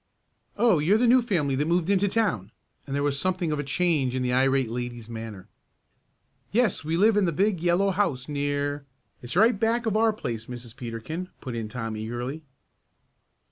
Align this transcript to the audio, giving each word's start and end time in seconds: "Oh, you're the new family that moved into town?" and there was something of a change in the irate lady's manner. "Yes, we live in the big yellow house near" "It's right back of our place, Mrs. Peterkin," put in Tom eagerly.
"Oh, 0.57 0.79
you're 0.79 0.97
the 0.97 1.05
new 1.05 1.21
family 1.21 1.53
that 1.53 1.67
moved 1.67 1.91
into 1.91 2.07
town?" 2.07 2.51
and 2.87 2.95
there 2.95 3.03
was 3.03 3.19
something 3.19 3.51
of 3.51 3.59
a 3.59 3.63
change 3.63 4.15
in 4.15 4.23
the 4.23 4.33
irate 4.33 4.71
lady's 4.71 5.07
manner. 5.07 5.47
"Yes, 6.51 6.83
we 6.83 6.97
live 6.97 7.15
in 7.15 7.25
the 7.25 7.31
big 7.31 7.59
yellow 7.59 7.91
house 7.91 8.27
near" 8.27 8.83
"It's 9.21 9.35
right 9.35 9.59
back 9.59 9.85
of 9.85 9.95
our 9.95 10.11
place, 10.11 10.47
Mrs. 10.47 10.75
Peterkin," 10.75 11.29
put 11.39 11.53
in 11.55 11.69
Tom 11.69 11.95
eagerly. 11.95 12.41